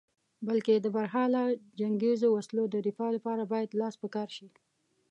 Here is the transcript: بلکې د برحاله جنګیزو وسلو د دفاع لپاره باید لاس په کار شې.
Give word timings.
بلکې 0.47 0.73
د 0.79 0.87
برحاله 0.95 1.43
جنګیزو 1.79 2.27
وسلو 2.31 2.63
د 2.69 2.75
دفاع 2.87 3.09
لپاره 3.17 3.43
باید 3.51 3.77
لاس 3.79 3.95
په 4.01 4.07
کار 4.15 4.29
شې. 4.35 4.47